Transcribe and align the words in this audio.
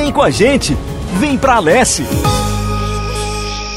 Vem 0.00 0.10
com 0.10 0.22
a 0.22 0.30
gente, 0.30 0.74
vem 1.20 1.36
pra 1.36 1.56
Alesse! 1.56 2.02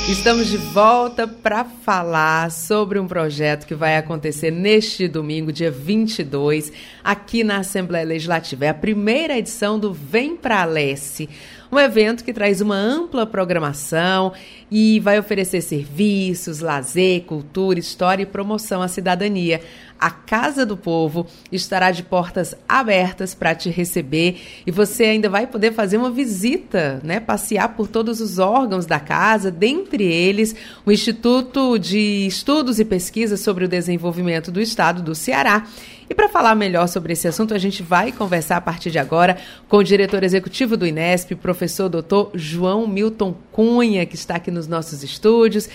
Estamos 0.08 0.48
de 0.48 0.56
volta 0.56 1.28
para 1.28 1.66
falar 1.66 2.50
sobre 2.50 2.98
um 2.98 3.06
projeto 3.06 3.68
que 3.68 3.76
vai 3.76 3.98
acontecer 3.98 4.50
neste 4.50 5.06
domingo, 5.10 5.52
dia 5.52 5.70
22, 5.70 6.72
aqui 7.04 7.44
na 7.44 7.58
Assembleia 7.58 8.06
Legislativa. 8.06 8.64
É 8.64 8.70
a 8.70 8.74
primeira 8.74 9.38
edição 9.38 9.78
do 9.78 9.92
Vem 9.92 10.38
Pra 10.38 10.62
Alesse, 10.62 11.30
um 11.74 11.80
evento 11.80 12.24
que 12.24 12.32
traz 12.32 12.62
uma 12.62 12.76
ampla 12.76 13.26
programação 13.26 14.32
e 14.70 15.00
vai 15.00 15.18
oferecer 15.20 15.62
serviços, 15.62 16.60
lazer, 16.60 17.24
cultura, 17.24 17.80
história 17.80 18.24
e 18.24 18.28
promoção 18.28 18.82
à 18.82 18.88
cidadania 18.88 19.60
a 20.04 20.12
Casa 20.12 20.66
do 20.66 20.76
Povo 20.76 21.26
estará 21.50 21.90
de 21.90 22.04
portas 22.04 22.54
abertas 22.68 23.34
para 23.34 23.56
te 23.56 23.70
receber 23.70 24.36
e 24.68 24.72
você 24.72 25.06
ainda 25.06 25.30
vai 25.30 25.48
poder 25.48 25.72
fazer 25.72 25.96
uma 25.96 26.12
visita, 26.12 27.00
né, 27.06 27.22
passear 27.22 27.70
por 27.70 27.88
todos 27.88 28.20
os 28.20 28.38
órgãos 28.38 28.86
da 28.86 29.00
casa, 29.00 29.50
dentre 29.50 30.04
eles 30.04 30.54
o 30.86 30.92
Instituto 30.92 31.78
de 31.78 32.28
Estudos 32.28 32.82
e 32.82 32.86
Pesquisas 32.86 33.40
sobre 33.40 33.64
o 33.64 33.68
Desenvolvimento 33.70 34.52
do 34.52 34.60
Estado 34.60 35.02
do 35.02 35.16
Ceará. 35.16 35.66
E 36.14 36.16
para 36.16 36.30
falar 36.30 36.54
melhor 36.54 36.88
sobre 36.88 37.14
esse 37.14 37.28
assunto, 37.28 37.56
a 37.56 37.58
gente 37.58 37.82
vai 37.82 38.12
conversar 38.12 38.58
a 38.58 38.62
partir 38.62 38.92
de 38.92 39.00
agora 39.00 39.36
com 39.68 39.78
o 39.78 39.84
diretor 39.84 40.22
executivo 40.22 40.78
do 40.78 40.86
INESP, 40.86 41.34
professor 41.34 41.90
doutor 41.90 42.30
João 42.36 42.88
Milton 42.88 43.36
Cunha, 43.52 44.06
que 44.06 44.14
está 44.14 44.36
aqui 44.36 44.52
nos 44.52 44.68
nossos 44.68 45.02
estúdios. 45.02 45.68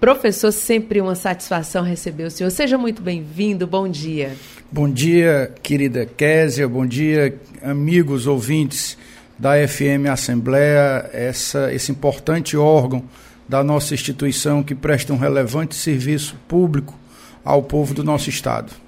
Professor, 0.00 0.50
sempre 0.52 1.02
uma 1.02 1.14
satisfação 1.14 1.84
receber 1.84 2.24
o 2.24 2.30
senhor. 2.30 2.48
Seja 2.48 2.78
muito 2.78 3.02
bem-vindo, 3.02 3.66
bom 3.66 3.86
dia. 3.86 4.32
Bom 4.72 4.90
dia, 4.90 5.52
querida 5.62 6.06
Késia, 6.06 6.66
bom 6.66 6.86
dia, 6.86 7.38
amigos 7.62 8.26
ouvintes 8.26 8.96
da 9.38 9.50
FM 9.68 10.08
Assembleia, 10.10 11.10
essa, 11.12 11.74
esse 11.74 11.92
importante 11.92 12.56
órgão 12.56 13.04
da 13.46 13.62
nossa 13.62 13.92
instituição 13.92 14.62
que 14.62 14.74
presta 14.74 15.12
um 15.12 15.18
relevante 15.18 15.74
serviço 15.74 16.36
público 16.48 16.98
ao 17.44 17.62
povo 17.62 17.92
do 17.92 18.02
nosso 18.02 18.30
Estado. 18.30 18.83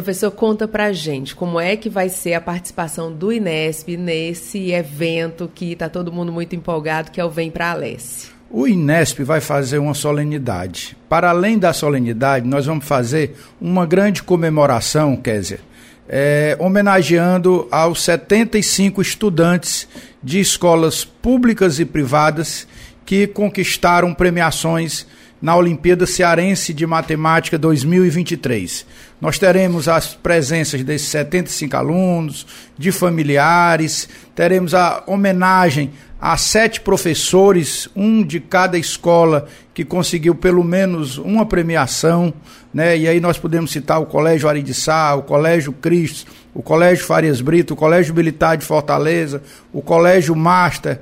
Professor, 0.00 0.30
conta 0.30 0.66
pra 0.66 0.94
gente 0.94 1.36
como 1.36 1.60
é 1.60 1.76
que 1.76 1.90
vai 1.90 2.08
ser 2.08 2.32
a 2.32 2.40
participação 2.40 3.12
do 3.12 3.30
Inesp 3.30 3.98
nesse 3.98 4.72
evento 4.72 5.50
que 5.54 5.72
está 5.72 5.90
todo 5.90 6.10
mundo 6.10 6.32
muito 6.32 6.56
empolgado, 6.56 7.10
que 7.10 7.20
é 7.20 7.24
o 7.24 7.28
Vem 7.28 7.50
Pra 7.50 7.72
Alesse. 7.72 8.30
O 8.50 8.66
Inesp 8.66 9.18
vai 9.20 9.42
fazer 9.42 9.76
uma 9.76 9.92
solenidade. 9.92 10.96
Para 11.06 11.28
além 11.28 11.58
da 11.58 11.74
solenidade, 11.74 12.48
nós 12.48 12.64
vamos 12.64 12.86
fazer 12.86 13.36
uma 13.60 13.84
grande 13.84 14.22
comemoração, 14.22 15.14
Kézia, 15.16 15.60
é, 16.08 16.56
homenageando 16.58 17.68
aos 17.70 18.02
75 18.02 19.02
estudantes 19.02 19.86
de 20.22 20.40
escolas 20.40 21.04
públicas 21.04 21.78
e 21.78 21.84
privadas 21.84 22.66
que 23.04 23.26
conquistaram 23.26 24.14
premiações 24.14 25.06
na 25.40 25.56
Olimpíada 25.56 26.06
Cearense 26.06 26.74
de 26.74 26.86
Matemática 26.86 27.58
2023. 27.58 28.86
Nós 29.20 29.38
teremos 29.38 29.88
as 29.88 30.14
presenças 30.14 30.82
desses 30.82 31.08
75 31.08 31.76
alunos, 31.76 32.46
de 32.76 32.92
familiares, 32.92 34.08
teremos 34.34 34.74
a 34.74 35.02
homenagem 35.06 35.90
a 36.20 36.36
sete 36.36 36.82
professores, 36.82 37.88
um 37.96 38.22
de 38.22 38.40
cada 38.40 38.76
escola 38.76 39.48
que 39.72 39.84
conseguiu 39.84 40.34
pelo 40.34 40.62
menos 40.62 41.16
uma 41.16 41.46
premiação, 41.46 42.34
né? 42.74 42.96
E 42.98 43.08
aí 43.08 43.20
nós 43.20 43.38
podemos 43.38 43.70
citar 43.70 44.00
o 44.02 44.06
Colégio 44.06 44.46
Aridiçá, 44.46 45.14
o 45.14 45.22
Colégio 45.22 45.72
Cristo, 45.72 46.30
o 46.52 46.62
Colégio 46.62 47.06
Farias 47.06 47.40
Brito, 47.40 47.72
o 47.72 47.76
Colégio 47.76 48.14
Militar 48.14 48.58
de 48.58 48.66
Fortaleza, 48.66 49.42
o 49.72 49.80
Colégio 49.80 50.36
Master, 50.36 51.00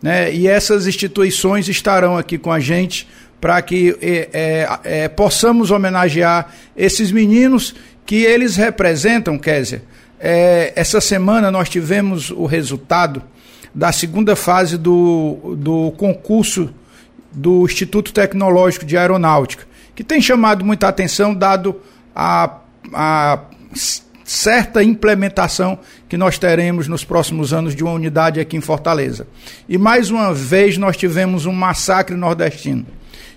né? 0.00 0.32
E 0.32 0.46
essas 0.46 0.86
instituições 0.86 1.68
estarão 1.68 2.16
aqui 2.16 2.38
com 2.38 2.52
a 2.52 2.60
gente 2.60 3.08
para 3.42 3.60
que 3.60 3.98
é, 4.00 4.28
é, 4.32 4.78
é, 4.84 5.08
possamos 5.08 5.72
homenagear 5.72 6.54
esses 6.76 7.10
meninos 7.10 7.74
que 8.06 8.22
eles 8.22 8.54
representam, 8.54 9.36
Késia. 9.36 9.82
É, 10.20 10.72
essa 10.76 11.00
semana 11.00 11.50
nós 11.50 11.68
tivemos 11.68 12.30
o 12.30 12.46
resultado 12.46 13.20
da 13.74 13.90
segunda 13.90 14.36
fase 14.36 14.78
do, 14.78 15.56
do 15.58 15.92
concurso 15.96 16.72
do 17.32 17.64
Instituto 17.64 18.12
Tecnológico 18.12 18.86
de 18.86 18.96
Aeronáutica, 18.96 19.66
que 19.92 20.04
tem 20.04 20.22
chamado 20.22 20.64
muita 20.64 20.86
atenção, 20.86 21.34
dado 21.34 21.80
a, 22.14 22.58
a 22.94 23.40
certa 24.22 24.84
implementação 24.84 25.80
que 26.08 26.16
nós 26.16 26.38
teremos 26.38 26.86
nos 26.86 27.02
próximos 27.02 27.52
anos 27.52 27.74
de 27.74 27.82
uma 27.82 27.92
unidade 27.92 28.38
aqui 28.38 28.56
em 28.56 28.60
Fortaleza. 28.60 29.26
E 29.68 29.76
mais 29.76 30.12
uma 30.12 30.32
vez 30.32 30.78
nós 30.78 30.96
tivemos 30.96 31.44
um 31.44 31.52
massacre 31.52 32.14
nordestino 32.14 32.86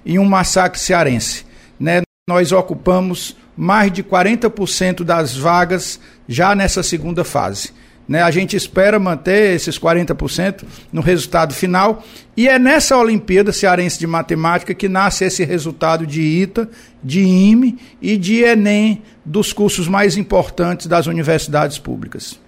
e 0.06 0.20
um 0.20 0.26
massacre 0.26 0.80
cearense. 0.80 1.46
Né? 1.80 2.02
Nós 2.28 2.52
ocupamos 2.52 3.36
mais 3.58 3.92
de 3.92 4.04
40% 4.04 5.04
das 5.04 5.36
vagas 5.36 6.00
já 6.28 6.54
nessa 6.54 6.84
segunda 6.84 7.24
fase. 7.24 7.72
Né? 8.08 8.22
A 8.22 8.30
gente 8.30 8.56
espera 8.56 9.00
manter 9.00 9.56
esses 9.56 9.80
40% 9.80 10.64
no 10.92 11.02
resultado 11.02 11.54
final. 11.54 12.04
E 12.38 12.48
é 12.48 12.60
nessa 12.60 12.98
Olimpíada 12.98 13.52
Cearense 13.52 13.98
de 13.98 14.06
Matemática 14.06 14.74
que 14.74 14.88
nasce 14.88 15.26
esse 15.26 15.44
resultado 15.44 16.06
de 16.06 16.22
ITA, 16.22 16.70
de 17.04 17.22
IME 17.22 17.78
e 18.02 18.18
de 18.18 18.44
ENEM 18.44 19.02
dos 19.24 19.52
cursos 19.52 19.88
mais 19.88 20.18
importantes 20.18 20.88
das 20.88 21.08
universidades 21.08 21.80
públicas. 21.80 22.40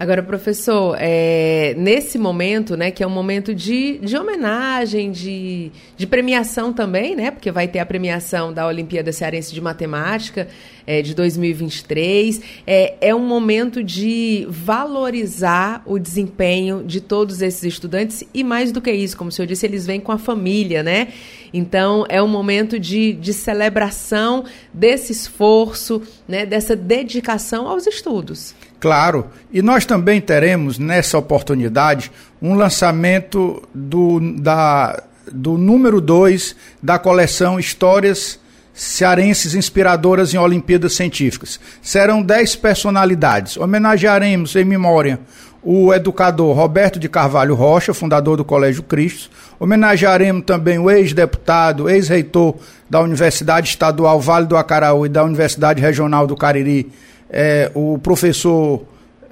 Agora, 0.00 0.22
professor, 0.22 0.96
é, 0.98 1.74
nesse 1.76 2.16
momento, 2.16 2.74
né, 2.74 2.90
que 2.90 3.02
é 3.02 3.06
um 3.06 3.10
momento 3.10 3.54
de, 3.54 3.98
de 3.98 4.16
homenagem, 4.16 5.12
de, 5.12 5.70
de 5.94 6.06
premiação 6.06 6.72
também, 6.72 7.14
né, 7.14 7.30
porque 7.30 7.50
vai 7.52 7.68
ter 7.68 7.80
a 7.80 7.84
premiação 7.84 8.50
da 8.50 8.66
Olimpíada 8.66 9.12
Cearense 9.12 9.52
de 9.52 9.60
Matemática 9.60 10.48
é, 10.86 11.02
de 11.02 11.14
2023, 11.14 12.40
é, 12.66 12.94
é 12.98 13.14
um 13.14 13.26
momento 13.26 13.84
de 13.84 14.46
valorizar 14.48 15.82
o 15.84 15.98
desempenho 15.98 16.82
de 16.82 17.02
todos 17.02 17.42
esses 17.42 17.62
estudantes 17.62 18.24
e 18.32 18.42
mais 18.42 18.72
do 18.72 18.80
que 18.80 18.90
isso, 18.90 19.18
como 19.18 19.28
o 19.28 19.32
senhor 19.32 19.46
disse, 19.46 19.66
eles 19.66 19.84
vêm 19.84 20.00
com 20.00 20.12
a 20.12 20.18
família, 20.18 20.82
né? 20.82 21.08
Então, 21.52 22.04
é 22.08 22.22
um 22.22 22.28
momento 22.28 22.78
de, 22.78 23.12
de 23.12 23.32
celebração 23.32 24.44
desse 24.72 25.12
esforço, 25.12 26.02
né, 26.28 26.46
dessa 26.46 26.76
dedicação 26.76 27.66
aos 27.66 27.86
estudos. 27.86 28.54
Claro, 28.78 29.26
e 29.52 29.60
nós 29.60 29.84
também 29.84 30.20
teremos 30.20 30.78
nessa 30.78 31.18
oportunidade 31.18 32.10
um 32.40 32.54
lançamento 32.54 33.62
do, 33.74 34.20
da, 34.40 35.02
do 35.30 35.58
número 35.58 36.00
2 36.00 36.56
da 36.82 36.98
coleção 36.98 37.58
Histórias 37.58 38.38
Cearenses 38.72 39.54
Inspiradoras 39.54 40.32
em 40.32 40.38
Olimpíadas 40.38 40.94
Científicas. 40.94 41.60
Serão 41.82 42.22
10 42.22 42.56
personalidades. 42.56 43.58
Homenagearemos 43.58 44.56
em 44.56 44.64
memória 44.64 45.20
o 45.62 45.92
educador 45.92 46.56
Roberto 46.56 46.98
de 46.98 47.08
Carvalho 47.08 47.54
Rocha, 47.54 47.92
fundador 47.92 48.36
do 48.36 48.44
Colégio 48.44 48.82
Cristo. 48.82 49.30
Homenagearemos 49.58 50.44
também 50.44 50.78
o 50.78 50.90
ex-deputado, 50.90 51.88
ex-reitor 51.88 52.54
da 52.88 53.00
Universidade 53.00 53.68
Estadual 53.68 54.20
Vale 54.20 54.46
do 54.46 54.56
Acaraú 54.56 55.04
e 55.04 55.08
da 55.08 55.22
Universidade 55.22 55.80
Regional 55.80 56.26
do 56.26 56.34
Cariri, 56.34 56.90
é, 57.28 57.70
o 57.74 57.98
professor 57.98 58.82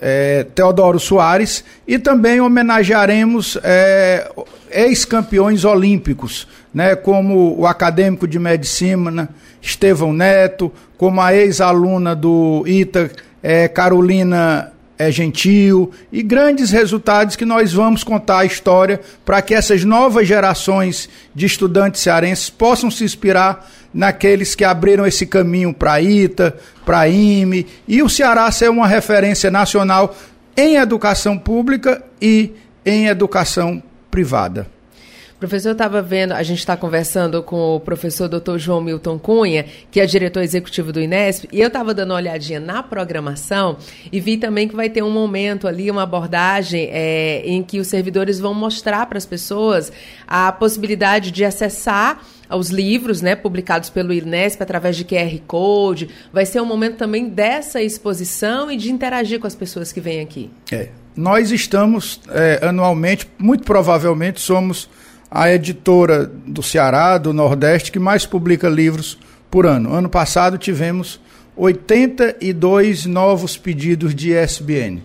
é, 0.00 0.44
Teodoro 0.54 1.00
Soares, 1.00 1.64
e 1.86 1.98
também 1.98 2.40
homenagearemos 2.40 3.58
é, 3.62 4.30
ex-campeões 4.70 5.64
olímpicos, 5.64 6.46
né, 6.74 6.94
como 6.94 7.58
o 7.58 7.66
acadêmico 7.66 8.28
de 8.28 8.38
medicina 8.38 9.30
Estevão 9.62 10.12
Neto, 10.12 10.70
como 10.98 11.20
a 11.20 11.34
ex-aluna 11.34 12.14
do 12.14 12.64
ITA, 12.66 13.10
Carolina 13.72 14.72
é 14.98 15.12
gentil 15.12 15.92
e 16.10 16.22
grandes 16.22 16.70
resultados 16.70 17.36
que 17.36 17.44
nós 17.44 17.72
vamos 17.72 18.02
contar 18.02 18.40
a 18.40 18.44
história 18.44 19.00
para 19.24 19.40
que 19.40 19.54
essas 19.54 19.84
novas 19.84 20.26
gerações 20.26 21.08
de 21.34 21.46
estudantes 21.46 22.02
cearenses 22.02 22.50
possam 22.50 22.90
se 22.90 23.04
inspirar 23.04 23.70
naqueles 23.94 24.54
que 24.54 24.64
abriram 24.64 25.06
esse 25.06 25.24
caminho 25.24 25.72
para 25.72 26.00
ITA, 26.00 26.56
para 26.84 27.08
IME 27.08 27.66
e 27.86 28.02
o 28.02 28.08
Ceará 28.08 28.50
ser 28.50 28.70
uma 28.70 28.86
referência 28.88 29.50
nacional 29.50 30.16
em 30.56 30.76
educação 30.76 31.38
pública 31.38 32.02
e 32.20 32.52
em 32.84 33.06
educação 33.06 33.80
privada. 34.10 34.77
Professor, 35.38 35.68
eu 35.68 35.72
estava 35.72 36.02
vendo, 36.02 36.32
a 36.32 36.42
gente 36.42 36.58
está 36.58 36.76
conversando 36.76 37.44
com 37.44 37.76
o 37.76 37.80
professor 37.80 38.28
Dr. 38.28 38.58
João 38.58 38.80
Milton 38.80 39.20
Cunha, 39.20 39.66
que 39.88 40.00
é 40.00 40.06
diretor 40.06 40.42
executivo 40.42 40.92
do 40.92 41.00
Inesp, 41.00 41.44
e 41.52 41.60
eu 41.60 41.68
estava 41.68 41.94
dando 41.94 42.10
uma 42.10 42.16
olhadinha 42.16 42.58
na 42.58 42.82
programação 42.82 43.76
e 44.10 44.18
vi 44.18 44.36
também 44.36 44.66
que 44.66 44.74
vai 44.74 44.90
ter 44.90 45.00
um 45.00 45.12
momento 45.12 45.68
ali, 45.68 45.92
uma 45.92 46.02
abordagem 46.02 46.88
é, 46.90 47.42
em 47.44 47.62
que 47.62 47.78
os 47.78 47.86
servidores 47.86 48.40
vão 48.40 48.52
mostrar 48.52 49.06
para 49.06 49.16
as 49.16 49.24
pessoas 49.24 49.92
a 50.26 50.50
possibilidade 50.50 51.30
de 51.30 51.44
acessar 51.44 52.20
aos 52.48 52.70
livros, 52.70 53.22
né, 53.22 53.36
publicados 53.36 53.90
pelo 53.90 54.12
Inesp 54.12 54.60
através 54.60 54.96
de 54.96 55.04
QR 55.04 55.38
Code. 55.46 56.08
Vai 56.32 56.46
ser 56.46 56.60
um 56.60 56.66
momento 56.66 56.96
também 56.96 57.28
dessa 57.28 57.80
exposição 57.80 58.72
e 58.72 58.76
de 58.76 58.90
interagir 58.90 59.38
com 59.38 59.46
as 59.46 59.54
pessoas 59.54 59.92
que 59.92 60.00
vêm 60.00 60.20
aqui. 60.20 60.50
É, 60.72 60.88
nós 61.14 61.52
estamos 61.52 62.20
é, 62.28 62.58
anualmente, 62.62 63.28
muito 63.38 63.62
provavelmente 63.62 64.40
somos 64.40 64.88
a 65.30 65.52
editora 65.52 66.30
do 66.46 66.62
Ceará, 66.62 67.18
do 67.18 67.32
Nordeste, 67.32 67.92
que 67.92 67.98
mais 67.98 68.24
publica 68.24 68.68
livros 68.68 69.18
por 69.50 69.66
ano. 69.66 69.92
Ano 69.92 70.08
passado 70.08 70.56
tivemos 70.56 71.20
82 71.56 73.06
novos 73.06 73.56
pedidos 73.56 74.14
de 74.14 74.32
ISBN. 74.32 75.02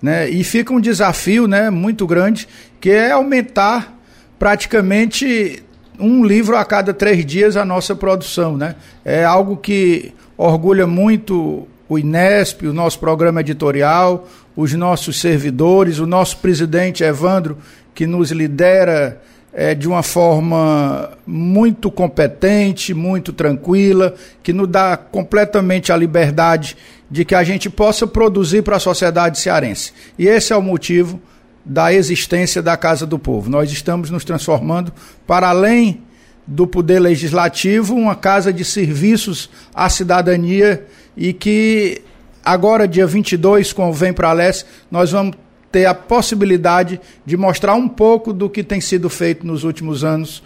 Né? 0.00 0.28
E 0.30 0.44
fica 0.44 0.72
um 0.72 0.80
desafio 0.80 1.48
né, 1.48 1.70
muito 1.70 2.06
grande, 2.06 2.46
que 2.80 2.90
é 2.90 3.10
aumentar 3.10 3.98
praticamente 4.38 5.62
um 5.98 6.24
livro 6.24 6.56
a 6.56 6.64
cada 6.64 6.94
três 6.94 7.26
dias 7.26 7.56
a 7.56 7.64
nossa 7.64 7.96
produção. 7.96 8.56
Né? 8.56 8.76
É 9.04 9.24
algo 9.24 9.56
que 9.56 10.12
orgulha 10.36 10.86
muito 10.86 11.66
o 11.88 11.98
Inesp, 11.98 12.62
o 12.62 12.72
nosso 12.72 13.00
programa 13.00 13.40
editorial, 13.40 14.28
os 14.54 14.72
nossos 14.74 15.20
servidores, 15.20 15.98
o 15.98 16.06
nosso 16.06 16.36
presidente 16.36 17.02
Evandro, 17.02 17.58
que 17.94 18.06
nos 18.06 18.30
lidera 18.30 19.20
é, 19.52 19.74
de 19.74 19.88
uma 19.88 20.02
forma 20.02 21.10
muito 21.26 21.90
competente, 21.90 22.94
muito 22.94 23.32
tranquila, 23.32 24.14
que 24.42 24.52
nos 24.52 24.68
dá 24.68 24.96
completamente 24.96 25.92
a 25.92 25.96
liberdade 25.96 26.76
de 27.10 27.24
que 27.24 27.34
a 27.34 27.42
gente 27.42 27.70
possa 27.70 28.06
produzir 28.06 28.62
para 28.62 28.76
a 28.76 28.80
sociedade 28.80 29.38
cearense. 29.38 29.92
E 30.18 30.26
esse 30.26 30.52
é 30.52 30.56
o 30.56 30.62
motivo 30.62 31.20
da 31.64 31.92
existência 31.92 32.62
da 32.62 32.76
Casa 32.76 33.06
do 33.06 33.18
Povo. 33.18 33.50
Nós 33.50 33.70
estamos 33.70 34.10
nos 34.10 34.24
transformando 34.24 34.92
para 35.26 35.48
além 35.48 36.02
do 36.46 36.66
poder 36.66 36.98
legislativo, 36.98 37.94
uma 37.94 38.14
casa 38.14 38.50
de 38.52 38.64
serviços 38.64 39.50
à 39.74 39.88
cidadania 39.90 40.86
e 41.14 41.34
que 41.34 42.00
agora, 42.42 42.88
dia 42.88 43.06
22, 43.06 43.74
com 43.74 43.92
Vem 43.92 44.14
para 44.14 44.32
Leste, 44.32 44.64
nós 44.90 45.12
vamos 45.12 45.36
ter 45.70 45.86
a 45.86 45.94
possibilidade 45.94 47.00
de 47.24 47.36
mostrar 47.36 47.74
um 47.74 47.88
pouco 47.88 48.32
do 48.32 48.48
que 48.48 48.62
tem 48.62 48.80
sido 48.80 49.08
feito 49.08 49.46
nos 49.46 49.64
últimos 49.64 50.04
anos 50.04 50.42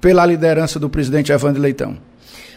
pela 0.00 0.24
liderança 0.26 0.78
do 0.78 0.88
presidente 0.88 1.32
Evandro 1.32 1.60
Leitão. 1.60 1.98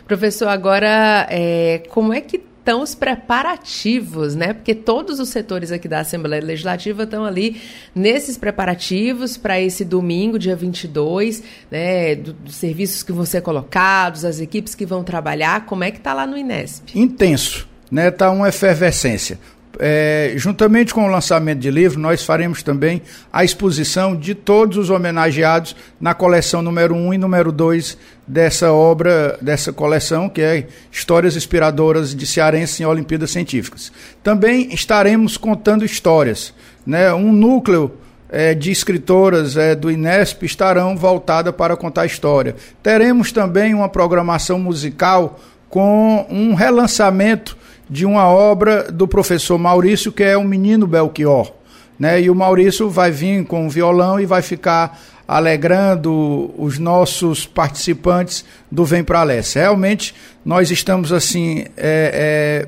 Professor, 0.08 0.48
agora, 0.48 1.28
é, 1.30 1.84
como 1.90 2.14
é 2.14 2.20
que 2.20 2.42
estão 2.70 2.82
os 2.82 2.94
preparativos, 2.94 4.36
né? 4.36 4.54
Porque 4.54 4.76
todos 4.76 5.20
os 5.20 5.30
setores 5.30 5.72
aqui 5.72 5.88
da 5.88 6.02
Assembleia 6.02 6.44
Legislativa 6.44 7.04
estão 7.04 7.26
ali 7.26 7.60
nesses 7.96 8.38
preparativos 8.38 9.38
para 9.38 9.60
esse 9.60 9.84
domingo, 9.84 10.38
dia 10.38 10.56
22, 10.56 11.42
né? 11.72 12.16
Do, 12.16 12.34
dos 12.34 12.56
serviços 12.56 13.02
que 13.02 13.12
vão 13.12 13.26
ser 13.26 13.42
colocados, 13.42 14.24
as 14.26 14.40
equipes 14.40 14.76
que 14.76 14.86
vão 14.86 15.04
trabalhar. 15.04 15.66
Como 15.66 15.84
é 15.84 15.92
que 15.92 15.98
está 15.98 16.14
lá 16.14 16.28
no 16.28 16.38
Inesp? 16.38 16.96
Intenso, 16.96 17.68
né? 17.92 18.10
Está 18.10 18.30
uma 18.30 18.50
efervescência. 18.50 19.40
É, 19.82 20.34
juntamente 20.36 20.94
com 20.94 21.06
o 21.06 21.08
lançamento 21.08 21.60
de 21.60 21.72
livro, 21.72 21.98
nós 21.98 22.22
faremos 22.22 22.62
também 22.62 23.02
a 23.32 23.46
exposição 23.46 24.14
de 24.14 24.36
todos 24.36 24.78
os 24.78 24.90
homenageados 24.90 25.74
na 26.02 26.14
coleção 26.14 26.62
número 26.62 26.94
1 26.94 27.14
e 27.14 27.18
número 27.18 27.50
2 27.50 27.98
dessa 28.28 28.74
obra, 28.74 29.38
dessa 29.42 29.72
coleção, 29.72 30.28
que 30.28 30.42
é 30.42 30.68
Histórias 30.92 31.38
Inspiradoras 31.38 32.14
de 32.14 32.28
Cearense 32.28 32.84
em 32.84 32.86
Olimpíadas 32.86 33.32
Científicas. 33.32 33.90
Também 34.22 34.74
estaremos 34.74 35.38
contando 35.38 35.86
histórias. 35.86 36.54
Né? 36.86 37.14
Um 37.14 37.32
núcleo 37.32 37.94
é, 38.30 38.54
de 38.54 38.72
escritoras 38.72 39.56
é, 39.56 39.76
do 39.76 39.90
Inesp 39.90 40.44
estarão 40.44 40.98
voltadas 40.98 41.56
para 41.56 41.78
contar 41.78 42.06
história. 42.06 42.54
Teremos 42.84 43.32
também 43.32 43.74
uma 43.74 43.88
programação 43.88 44.60
musical 44.60 45.40
com 45.70 46.26
um 46.30 46.54
relançamento 46.54 47.58
de 47.90 48.06
uma 48.06 48.28
obra 48.28 48.92
do 48.92 49.08
professor 49.08 49.58
Maurício, 49.58 50.12
que 50.12 50.24
é 50.24 50.38
o 50.38 50.44
Menino 50.44 50.86
Belchior. 50.86 51.52
Né? 51.98 52.22
E 52.22 52.30
o 52.30 52.36
Maurício 52.36 52.90
vai 52.90 53.12
vir 53.12 53.46
com 53.46 53.66
o 53.66 53.70
violão 53.70 54.20
e 54.20 54.26
vai 54.26 54.42
ficar 54.42 55.00
alegrando 55.28 56.52
os 56.58 56.80
nossos 56.80 57.46
participantes 57.46 58.44
do 58.72 58.86
Vem 58.86 59.04
Pra 59.04 59.24
Leste. 59.24 59.60
Realmente, 59.60 60.16
nós 60.44 60.72
estamos 60.72 61.12
assim, 61.12 61.66
é, 61.78 62.66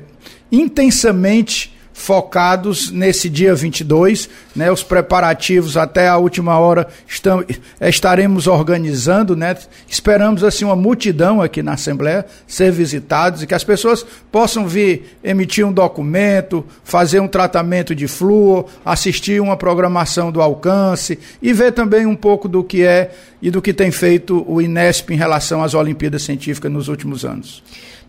intensamente 0.50 1.74
focados 1.92 2.90
nesse 2.90 3.28
dia 3.28 3.54
22, 3.54 4.28
né? 4.56 4.70
Os 4.70 4.82
preparativos 4.82 5.76
até 5.76 6.08
a 6.08 6.16
última 6.16 6.58
hora 6.58 6.88
estão, 7.06 7.44
estaremos 7.80 8.46
organizando, 8.46 9.36
né? 9.36 9.56
Esperamos 9.88 10.42
assim 10.42 10.64
uma 10.64 10.76
multidão 10.76 11.40
aqui 11.42 11.62
na 11.62 11.74
Assembleia 11.74 12.26
ser 12.46 12.72
visitados 12.72 13.42
e 13.42 13.46
que 13.46 13.54
as 13.54 13.64
pessoas 13.64 14.04
possam 14.30 14.66
vir 14.66 15.16
emitir 15.22 15.66
um 15.66 15.72
documento, 15.72 16.64
fazer 16.82 17.20
um 17.20 17.28
tratamento 17.28 17.94
de 17.94 18.08
flúor, 18.08 18.66
assistir 18.84 19.40
uma 19.40 19.56
programação 19.56 20.32
do 20.32 20.40
alcance 20.40 21.18
e 21.40 21.52
ver 21.52 21.72
também 21.72 22.06
um 22.06 22.16
pouco 22.16 22.48
do 22.48 22.64
que 22.64 22.82
é 22.82 23.12
e 23.40 23.50
do 23.50 23.60
que 23.60 23.72
tem 23.72 23.90
feito 23.90 24.44
o 24.48 24.62
Inesp 24.62 25.10
em 25.10 25.16
relação 25.16 25.62
às 25.62 25.74
Olimpíadas 25.74 26.22
Científicas 26.22 26.70
nos 26.70 26.88
últimos 26.88 27.24
anos. 27.24 27.62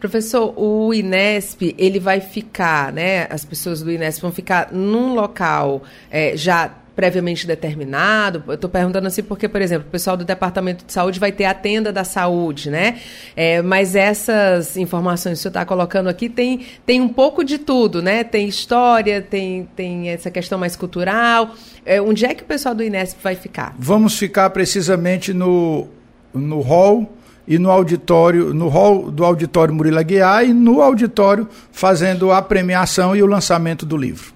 Professor, 0.04 0.54
o 0.58 0.94
Inesp, 0.94 1.74
ele 1.78 1.98
vai 1.98 2.20
ficar, 2.20 2.92
né? 2.92 3.26
As 3.30 3.46
pessoas 3.46 3.82
do 3.82 3.90
Inesp 3.90 4.22
vão 4.22 4.34
ficar 4.34 4.68
num 4.70 5.16
local 5.16 5.82
é, 6.12 6.36
já 6.36 6.70
previamente 6.94 7.48
determinado? 7.48 8.44
Eu 8.46 8.56
estou 8.56 8.70
perguntando 8.70 9.08
assim 9.08 9.24
porque, 9.24 9.48
por 9.48 9.62
exemplo, 9.62 9.88
o 9.88 9.90
pessoal 9.90 10.18
do 10.18 10.26
Departamento 10.26 10.84
de 10.84 10.92
Saúde 10.92 11.22
vai 11.22 11.32
ter 11.32 11.46
a 11.46 11.54
tenda 11.54 11.90
da 11.90 12.04
saúde, 12.04 12.70
né? 12.70 13.00
É, 13.34 13.62
mas 13.62 13.96
essas 13.96 14.76
informações 14.76 15.38
que 15.38 15.44
senhor 15.44 15.52
está 15.52 15.66
colocando 15.66 16.10
aqui 16.10 16.28
tem, 16.28 16.66
tem 16.86 17.00
um 17.00 17.08
pouco 17.08 17.42
de 17.42 17.58
tudo, 17.58 18.02
né? 18.02 18.26
Tem 18.26 18.46
história, 18.46 19.22
tem, 19.22 19.70
tem 19.74 20.10
essa 20.10 20.30
questão 20.30 20.60
mais 20.60 20.76
cultural. 20.76 21.56
É, 21.86 22.02
onde 22.02 22.26
é 22.26 22.34
que 22.34 22.44
o 22.44 22.46
pessoal 22.46 22.76
do 22.76 22.84
Inesp 22.84 23.20
vai 23.24 23.36
ficar? 23.36 23.74
Vamos 23.80 24.20
ficar 24.20 24.50
precisamente 24.50 25.34
no, 25.34 25.88
no 26.34 26.60
hall 26.60 27.10
e 27.48 27.60
no 27.60 27.70
auditório, 27.70 28.54
no 28.54 28.68
hall 28.68 29.12
do 29.12 29.26
auditório 29.26 29.74
Murilo 29.74 30.00
Aguiar 30.00 30.46
e 30.46 30.54
no 30.54 30.82
auditório 30.82 31.48
fazendo 31.72 32.32
a 32.32 32.42
premiação 32.42 33.16
e 33.16 33.22
o 33.22 33.28
lançamento 33.28 33.86
do 33.86 33.98
livro. 33.98 34.34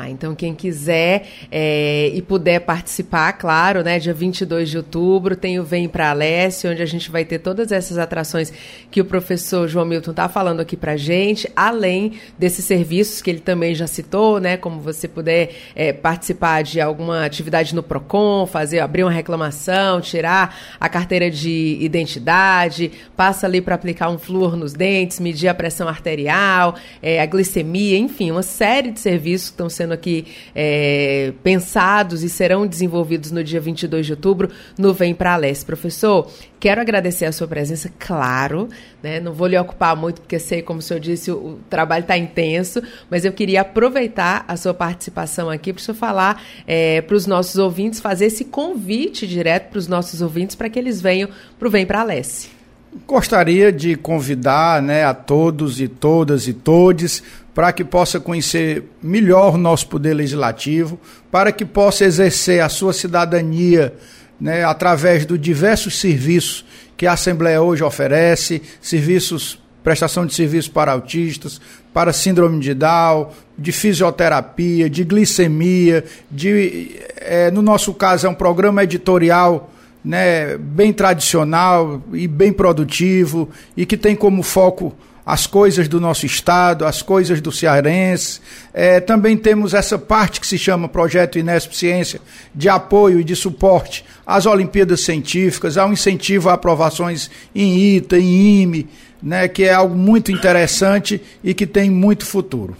Ah, 0.00 0.08
então 0.08 0.32
quem 0.32 0.54
quiser 0.54 1.26
é, 1.50 2.12
e 2.14 2.22
puder 2.22 2.60
participar, 2.60 3.32
claro, 3.32 3.82
né? 3.82 3.98
Dia 3.98 4.14
22 4.14 4.70
de 4.70 4.76
outubro 4.76 5.34
tem 5.34 5.58
o 5.58 5.64
Vem 5.64 5.88
para 5.88 6.10
Alessio, 6.10 6.70
onde 6.70 6.80
a 6.80 6.86
gente 6.86 7.10
vai 7.10 7.24
ter 7.24 7.40
todas 7.40 7.72
essas 7.72 7.98
atrações 7.98 8.52
que 8.92 9.00
o 9.00 9.04
professor 9.04 9.66
João 9.66 9.84
Milton 9.84 10.12
está 10.12 10.28
falando 10.28 10.60
aqui 10.60 10.76
para 10.76 10.96
gente, 10.96 11.50
além 11.56 12.12
desses 12.38 12.64
serviços 12.64 13.20
que 13.20 13.28
ele 13.28 13.40
também 13.40 13.74
já 13.74 13.88
citou, 13.88 14.38
né? 14.38 14.56
Como 14.56 14.78
você 14.78 15.08
puder 15.08 15.50
é, 15.74 15.92
participar 15.92 16.62
de 16.62 16.80
alguma 16.80 17.24
atividade 17.24 17.74
no 17.74 17.82
PROCON, 17.82 18.46
fazer, 18.46 18.78
abrir 18.78 19.02
uma 19.02 19.10
reclamação, 19.10 20.00
tirar 20.00 20.56
a 20.78 20.88
carteira 20.88 21.28
de 21.28 21.76
identidade, 21.80 22.92
passa 23.16 23.48
ali 23.48 23.60
para 23.60 23.74
aplicar 23.74 24.10
um 24.10 24.18
flúor 24.18 24.54
nos 24.54 24.74
dentes, 24.74 25.18
medir 25.18 25.48
a 25.48 25.54
pressão 25.54 25.88
arterial, 25.88 26.76
é, 27.02 27.20
a 27.20 27.26
glicemia, 27.26 27.98
enfim, 27.98 28.30
uma 28.30 28.44
série 28.44 28.92
de 28.92 29.00
serviços 29.00 29.48
que 29.48 29.54
estão 29.54 29.68
sendo 29.68 29.87
sendo 29.88 29.94
aqui 29.94 30.26
é, 30.54 31.32
pensados 31.42 32.22
e 32.22 32.28
serão 32.28 32.66
desenvolvidos 32.66 33.30
no 33.30 33.42
dia 33.42 33.60
22 33.60 34.04
de 34.04 34.12
outubro 34.12 34.50
no 34.76 34.92
Vem 34.92 35.14
para 35.14 35.36
Leste. 35.36 35.64
Professor, 35.64 36.30
quero 36.60 36.80
agradecer 36.80 37.24
a 37.24 37.32
sua 37.32 37.48
presença, 37.48 37.90
claro, 37.98 38.68
né? 39.02 39.18
não 39.18 39.32
vou 39.32 39.46
lhe 39.46 39.58
ocupar 39.58 39.96
muito, 39.96 40.20
porque 40.20 40.38
sei, 40.38 40.60
como 40.60 40.80
o 40.80 40.82
senhor 40.82 41.00
disse, 41.00 41.30
o, 41.30 41.36
o 41.36 41.60
trabalho 41.70 42.02
está 42.02 42.16
intenso, 42.16 42.82
mas 43.10 43.24
eu 43.24 43.32
queria 43.32 43.62
aproveitar 43.62 44.44
a 44.46 44.56
sua 44.56 44.74
participação 44.74 45.48
aqui 45.48 45.72
para 45.72 45.80
o 45.80 45.82
senhor 45.82 45.96
falar 45.96 46.42
é, 46.66 47.00
para 47.00 47.16
os 47.16 47.26
nossos 47.26 47.56
ouvintes, 47.56 48.00
fazer 48.00 48.26
esse 48.26 48.44
convite 48.44 49.26
direto 49.26 49.70
para 49.70 49.78
os 49.78 49.88
nossos 49.88 50.20
ouvintes 50.20 50.54
para 50.54 50.68
que 50.68 50.78
eles 50.78 51.00
venham 51.00 51.28
para 51.58 51.68
o 51.68 51.70
Vem 51.70 51.86
para 51.86 52.02
Leste. 52.02 52.57
Gostaria 53.06 53.70
de 53.70 53.96
convidar 53.96 54.80
né, 54.80 55.04
a 55.04 55.12
todos 55.12 55.80
e 55.80 55.88
todas 55.88 56.48
e 56.48 56.52
todes 56.52 57.22
para 57.54 57.72
que 57.72 57.84
possa 57.84 58.20
conhecer 58.20 58.84
melhor 59.02 59.54
o 59.54 59.58
nosso 59.58 59.88
poder 59.88 60.14
legislativo, 60.14 60.98
para 61.30 61.50
que 61.50 61.64
possa 61.64 62.04
exercer 62.04 62.62
a 62.62 62.68
sua 62.68 62.92
cidadania 62.92 63.92
né, 64.40 64.64
através 64.64 65.26
dos 65.26 65.40
diversos 65.40 65.98
serviços 65.98 66.64
que 66.96 67.06
a 67.06 67.12
Assembleia 67.12 67.60
hoje 67.60 67.82
oferece, 67.82 68.62
serviços, 68.80 69.60
prestação 69.82 70.24
de 70.24 70.34
serviços 70.34 70.70
para 70.70 70.92
autistas, 70.92 71.60
para 71.92 72.12
síndrome 72.12 72.60
de 72.60 72.74
Down, 72.74 73.30
de 73.58 73.72
fisioterapia, 73.72 74.88
de 74.88 75.04
glicemia, 75.04 76.04
de, 76.30 76.96
é, 77.16 77.50
no 77.50 77.60
nosso 77.60 77.92
caso 77.92 78.26
é 78.26 78.30
um 78.30 78.34
programa 78.34 78.84
editorial 78.84 79.70
né, 80.04 80.56
bem 80.56 80.92
tradicional 80.92 82.02
e 82.12 82.26
bem 82.26 82.52
produtivo 82.52 83.48
e 83.76 83.84
que 83.84 83.96
tem 83.96 84.14
como 84.14 84.42
foco 84.42 84.94
as 85.28 85.46
coisas 85.46 85.88
do 85.88 86.00
nosso 86.00 86.24
estado, 86.24 86.86
as 86.86 87.02
coisas 87.02 87.38
do 87.42 87.52
cearense. 87.52 88.40
É, 88.72 88.98
também 88.98 89.36
temos 89.36 89.74
essa 89.74 89.98
parte 89.98 90.40
que 90.40 90.46
se 90.46 90.56
chama 90.56 90.88
Projeto 90.88 91.38
Inesp 91.38 91.74
Ciência, 91.74 92.18
de 92.54 92.66
apoio 92.66 93.20
e 93.20 93.24
de 93.24 93.36
suporte 93.36 94.06
às 94.26 94.46
Olimpíadas 94.46 95.02
Científicas, 95.02 95.76
ao 95.76 95.92
incentivo 95.92 96.48
a 96.48 96.54
aprovações 96.54 97.30
em 97.54 97.96
ITA, 97.96 98.18
em 98.18 98.62
IME, 98.62 98.88
né, 99.22 99.48
que 99.48 99.64
é 99.64 99.74
algo 99.74 99.94
muito 99.94 100.32
interessante 100.32 101.20
e 101.44 101.52
que 101.52 101.66
tem 101.66 101.90
muito 101.90 102.24
futuro. 102.24 102.74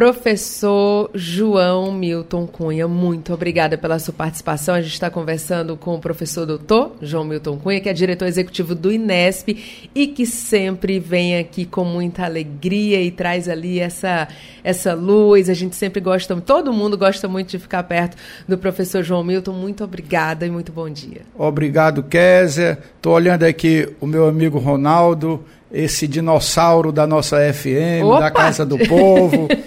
Professor 0.00 1.10
João 1.14 1.92
Milton 1.92 2.46
Cunha, 2.46 2.88
muito 2.88 3.34
obrigada 3.34 3.76
pela 3.76 3.98
sua 3.98 4.14
participação. 4.14 4.74
A 4.74 4.80
gente 4.80 4.94
está 4.94 5.10
conversando 5.10 5.76
com 5.76 5.94
o 5.94 5.98
professor 5.98 6.46
doutor 6.46 6.92
João 7.02 7.22
Milton 7.22 7.58
Cunha, 7.58 7.82
que 7.82 7.88
é 7.90 7.92
diretor 7.92 8.24
executivo 8.24 8.74
do 8.74 8.90
INESP 8.90 9.90
e 9.94 10.06
que 10.06 10.24
sempre 10.24 10.98
vem 10.98 11.36
aqui 11.36 11.66
com 11.66 11.84
muita 11.84 12.24
alegria 12.24 12.98
e 13.02 13.10
traz 13.10 13.46
ali 13.46 13.78
essa, 13.78 14.26
essa 14.64 14.94
luz. 14.94 15.50
A 15.50 15.54
gente 15.54 15.76
sempre 15.76 16.00
gosta, 16.00 16.34
todo 16.40 16.72
mundo 16.72 16.96
gosta 16.96 17.28
muito 17.28 17.50
de 17.50 17.58
ficar 17.58 17.82
perto 17.82 18.16
do 18.48 18.56
professor 18.56 19.02
João 19.02 19.22
Milton. 19.22 19.52
Muito 19.52 19.84
obrigada 19.84 20.46
e 20.46 20.50
muito 20.50 20.72
bom 20.72 20.88
dia. 20.88 21.20
Obrigado, 21.36 22.02
Kézia. 22.04 22.78
Estou 22.96 23.12
olhando 23.12 23.42
aqui 23.42 23.86
o 24.00 24.06
meu 24.06 24.26
amigo 24.26 24.58
Ronaldo 24.58 25.44
esse 25.72 26.06
dinossauro 26.06 26.90
da 26.90 27.06
nossa 27.06 27.38
FM, 27.52 28.04
Opa! 28.04 28.20
da 28.20 28.30
Casa 28.30 28.66
do 28.66 28.78
Povo. 28.78 29.48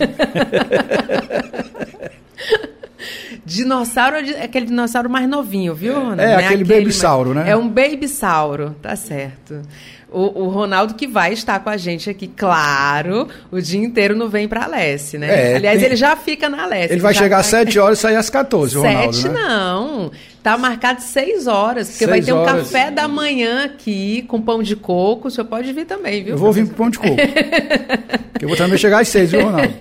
dinossauro 3.45 4.17
é 4.17 4.43
aquele 4.43 4.65
dinossauro 4.67 5.09
mais 5.09 5.27
novinho, 5.27 5.73
viu, 5.75 5.95
Ronaldo? 5.95 6.21
É, 6.21 6.25
é 6.25 6.35
aquele, 6.35 6.63
aquele 6.63 6.63
babysauro, 6.63 7.33
né? 7.33 7.49
É 7.49 7.55
um 7.55 7.67
babysauro, 7.67 8.75
tá 8.81 8.95
certo. 8.95 9.61
O, 10.11 10.43
o, 10.43 10.49
Ronaldo 10.49 10.93
que 10.93 11.07
vai 11.07 11.33
estar 11.33 11.59
com 11.59 11.71
a 11.71 11.77
gente 11.77 12.07
aqui, 12.07 12.27
claro, 12.27 13.27
o 13.51 13.59
dia 13.59 13.83
inteiro 13.83 14.15
no 14.15 14.29
Vem 14.29 14.47
Pra 14.47 14.65
Alesse, 14.65 15.17
né? 15.17 15.53
É, 15.53 15.55
Aliás, 15.55 15.79
tem... 15.79 15.87
ele 15.87 15.95
já 15.95 16.15
fica 16.15 16.47
na 16.47 16.63
Alesse. 16.63 16.93
Ele 16.93 17.01
vai 17.01 17.15
chegar 17.15 17.39
às 17.39 17.47
7 17.47 17.79
horas 17.79 17.97
e 17.97 18.01
sair 18.01 18.15
às 18.15 18.29
14, 18.29 18.73
7 18.73 18.85
Ronaldo, 18.85 19.29
né? 19.29 19.33
não. 19.33 20.11
Tá 20.43 20.57
marcado 20.57 21.01
seis 21.01 21.47
horas, 21.47 21.87
porque 21.87 22.03
seis 22.03 22.09
vai 22.09 22.21
ter 22.21 22.33
um 22.33 22.39
horas. 22.39 22.69
café 22.69 22.91
da 22.91 23.07
manhã 23.07 23.63
aqui 23.63 24.23
com 24.27 24.41
pão 24.41 24.61
de 24.61 24.75
coco. 24.75 25.29
O 25.29 25.31
senhor 25.31 25.47
pode 25.47 25.71
vir 25.71 25.85
também, 25.85 26.21
viu? 26.21 26.33
Eu 26.33 26.37
vou 26.37 26.51
vir 26.51 26.67
com 26.67 26.73
pão 26.73 26.89
de 26.89 26.99
coco. 26.99 27.15
eu 28.41 28.49
vou 28.49 28.57
também 28.57 28.77
chegar 28.77 28.99
às 28.99 29.07
seis, 29.07 29.31
viu, 29.31 29.41
Ronaldo? 29.41 29.73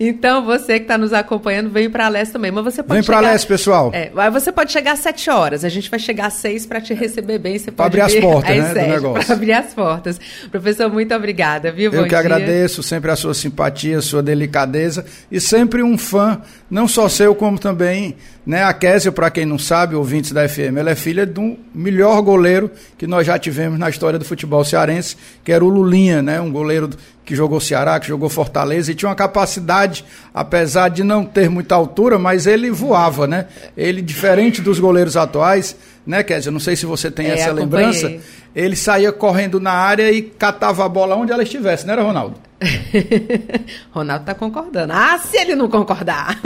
então, 0.00 0.42
você 0.46 0.78
que 0.78 0.84
está 0.84 0.96
nos 0.96 1.12
acompanhando, 1.12 1.68
vem 1.68 1.90
para 1.90 2.06
a 2.06 2.08
Leste 2.08 2.32
também. 2.32 2.50
Mas 2.50 2.64
você 2.64 2.82
pode 2.82 2.98
Vem 2.98 3.04
para 3.04 3.18
a 3.18 3.20
Leste, 3.20 3.46
pessoal. 3.46 3.90
É, 3.92 4.10
você 4.30 4.50
pode 4.50 4.72
chegar 4.72 4.92
às 4.92 5.00
sete 5.00 5.28
horas. 5.28 5.62
A 5.62 5.68
gente 5.68 5.90
vai 5.90 6.00
chegar 6.00 6.28
às 6.28 6.34
seis 6.34 6.64
para 6.64 6.80
te 6.80 6.94
receber 6.94 7.38
bem. 7.38 7.58
Você 7.58 7.70
pode 7.70 8.00
abrir 8.00 8.00
as 8.00 8.14
portas, 8.14 8.56
né, 8.56 8.72
do 8.72 8.90
negócio. 8.92 9.26
Para 9.26 9.34
abrir 9.34 9.52
as 9.52 9.74
portas. 9.74 10.20
Professor, 10.50 10.90
muito 10.90 11.14
obrigada, 11.14 11.70
viu? 11.70 11.92
Eu 11.92 11.98
Bom 11.98 12.02
que 12.04 12.08
dia. 12.08 12.18
agradeço 12.18 12.82
sempre 12.82 13.10
a 13.10 13.16
sua 13.16 13.34
simpatia, 13.34 13.98
a 13.98 14.02
sua 14.02 14.22
delicadeza 14.22 15.04
e 15.30 15.38
sempre 15.38 15.82
um 15.82 15.98
fã, 15.98 16.40
não 16.70 16.88
só 16.88 17.10
seu, 17.10 17.34
como 17.34 17.58
também 17.58 18.16
né, 18.46 18.62
a 18.62 18.72
Késia, 18.72 19.10
para 19.10 19.28
quem 19.28 19.44
não 19.44 19.58
sabe, 19.58 19.96
ouvintes 19.96 20.30
da 20.30 20.48
FM, 20.48 20.76
ela 20.78 20.90
é 20.90 20.94
filha 20.94 21.26
do 21.26 21.56
melhor 21.74 22.22
goleiro 22.22 22.70
que 22.96 23.06
nós 23.06 23.26
já 23.26 23.36
tivemos 23.38 23.76
na 23.76 23.90
história 23.90 24.18
do 24.18 24.24
futebol 24.24 24.64
cearense, 24.64 25.16
que 25.44 25.50
era 25.50 25.64
o 25.64 25.68
Lulinha, 25.68 26.22
né, 26.22 26.40
um 26.40 26.52
goleiro 26.52 26.88
que 27.26 27.34
jogou 27.34 27.60
Ceará, 27.60 27.98
que 27.98 28.06
jogou 28.06 28.28
Fortaleza 28.28 28.92
e 28.92 28.94
tinha 28.94 29.08
uma 29.08 29.14
capacidade, 29.16 30.04
apesar 30.32 30.88
de 30.88 31.02
não 31.02 31.24
ter 31.24 31.50
muita 31.50 31.74
altura, 31.74 32.20
mas 32.20 32.46
ele 32.46 32.70
voava, 32.70 33.26
né? 33.26 33.46
Ele, 33.76 34.00
diferente 34.00 34.62
dos 34.62 34.78
goleiros 34.78 35.16
atuais, 35.16 35.76
né, 36.06 36.22
Kézia? 36.22 36.52
Não 36.52 36.60
sei 36.60 36.76
se 36.76 36.86
você 36.86 37.10
tem 37.10 37.26
é, 37.26 37.34
essa 37.34 37.50
acompanhei. 37.50 37.86
lembrança. 37.90 38.24
Ele 38.54 38.76
saía 38.76 39.12
correndo 39.12 39.58
na 39.58 39.72
área 39.72 40.10
e 40.10 40.22
catava 40.22 40.86
a 40.86 40.88
bola 40.88 41.16
onde 41.16 41.32
ela 41.32 41.42
estivesse, 41.42 41.84
não 41.84 41.94
era, 41.94 42.02
Ronaldo? 42.02 42.36
Ronaldo 43.90 44.22
está 44.22 44.34
concordando. 44.34 44.92
Ah, 44.92 45.18
se 45.18 45.36
ele 45.36 45.56
não 45.56 45.68
concordar! 45.68 46.40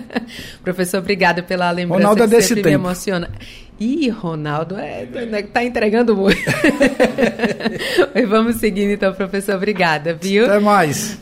Professor, 0.64 0.98
obrigado 0.98 1.42
pela 1.44 1.70
lembrança 1.70 2.00
Ronaldo 2.00 2.24
é 2.24 2.26
desse 2.26 2.54
tempo. 2.54 2.66
me 2.66 2.74
emociona. 2.74 3.30
Ih, 3.80 4.08
Ronaldo, 4.08 4.76
é, 4.78 5.06
tá 5.52 5.64
entregando 5.64 6.16
muito. 6.16 6.40
Vamos 8.28 8.56
seguindo 8.56 8.92
então, 8.92 9.12
professor. 9.12 9.56
Obrigada, 9.56 10.14
viu? 10.14 10.44
Até 10.46 10.60
mais. 10.60 11.18